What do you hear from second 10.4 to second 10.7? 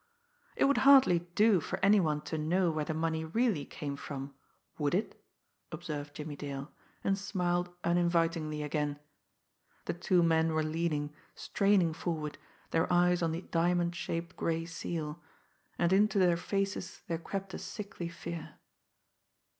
were